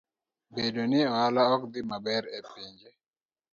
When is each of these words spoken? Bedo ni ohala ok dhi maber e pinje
Bedo 0.53 0.81
ni 0.89 0.99
ohala 1.11 1.41
ok 1.55 1.61
dhi 1.73 1.81
maber 1.89 2.23
e 2.37 2.39
pinje 2.51 2.89